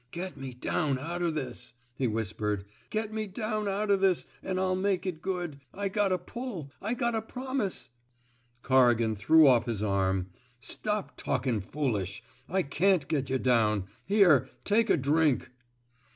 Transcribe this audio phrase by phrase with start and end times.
[0.01, 2.65] *^ Get me down out o' this/* he whispered.
[2.77, 5.59] *' Get me down out o' this, an* 1*11 make it good.
[5.75, 6.71] I got a pull.
[6.81, 7.89] I got a promise
[8.63, 10.31] —Corrigan threw off the arm.
[10.59, 12.23] Stop talkin* foolish.
[12.49, 13.83] I can't get yuh down.
[14.05, 15.51] Here, take a drink.